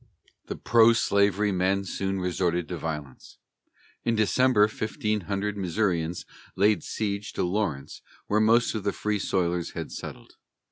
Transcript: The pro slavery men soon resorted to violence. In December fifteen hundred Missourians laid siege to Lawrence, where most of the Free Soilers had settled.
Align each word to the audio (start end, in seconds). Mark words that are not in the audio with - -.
The 0.47 0.55
pro 0.55 0.93
slavery 0.93 1.51
men 1.51 1.83
soon 1.85 2.19
resorted 2.19 2.67
to 2.69 2.77
violence. 2.79 3.37
In 4.03 4.15
December 4.15 4.67
fifteen 4.67 5.21
hundred 5.29 5.55
Missourians 5.57 6.25
laid 6.55 6.81
siege 6.83 7.33
to 7.33 7.43
Lawrence, 7.43 8.01
where 8.25 8.41
most 8.41 8.73
of 8.73 8.83
the 8.83 8.93
Free 8.93 9.19
Soilers 9.19 9.73
had 9.73 9.91
settled. 9.91 10.37